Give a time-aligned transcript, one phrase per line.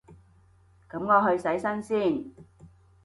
[0.89, 2.33] 噉我去洗身先